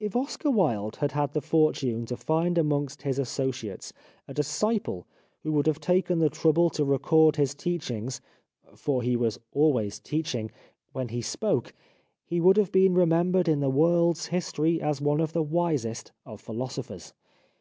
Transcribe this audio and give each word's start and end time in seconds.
If 0.00 0.16
Oscar 0.16 0.50
Wilde 0.50 0.96
had 0.96 1.12
had 1.12 1.32
the 1.32 1.40
fortune 1.40 2.04
to 2.06 2.16
find 2.16 2.58
amongst 2.58 3.02
his 3.02 3.20
associates 3.20 3.92
a 4.26 4.34
disciple 4.34 5.06
who 5.44 5.52
would 5.52 5.68
have 5.68 5.78
taken 5.78 6.18
the 6.18 6.28
trouble 6.28 6.70
to 6.70 6.84
record 6.84 7.36
his 7.36 7.54
teachings— 7.54 8.20
for 8.84 9.00
he 9.00 9.14
was 9.14 9.38
always 9.52 10.00
teaching— 10.00 10.50
when 10.92 11.10
he 11.10 11.22
spoke, 11.22 11.72
he 12.24 12.40
would 12.40 12.56
have 12.56 12.72
been 12.72 12.94
remembered 12.94 13.46
in 13.46 13.60
the 13.60 13.70
world's 13.70 14.26
history 14.26 14.80
as 14.82 15.00
one 15.00 15.20
of 15.20 15.34
the 15.34 15.40
wisest 15.44 16.10
of 16.26 16.40
philosophers. 16.40 17.14